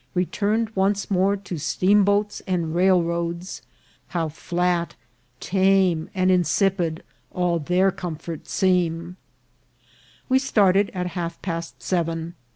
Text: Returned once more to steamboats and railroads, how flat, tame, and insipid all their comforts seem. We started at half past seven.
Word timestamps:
Returned 0.15 0.71
once 0.75 1.11
more 1.11 1.37
to 1.37 1.59
steamboats 1.59 2.41
and 2.47 2.73
railroads, 2.73 3.61
how 4.07 4.29
flat, 4.29 4.95
tame, 5.39 6.09
and 6.15 6.31
insipid 6.31 7.03
all 7.29 7.59
their 7.59 7.91
comforts 7.91 8.51
seem. 8.51 9.17
We 10.27 10.39
started 10.39 10.89
at 10.95 11.05
half 11.13 11.39
past 11.43 11.83
seven. 11.83 12.33